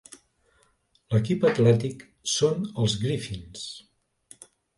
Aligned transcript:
L'equip 1.15 1.45
atlètic 1.49 2.01
són 2.37 2.65
els 2.85 2.97
"Griffins". 3.05 3.69